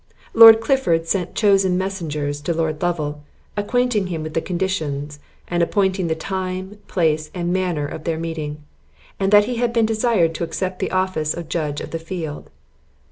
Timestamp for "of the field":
11.81-12.49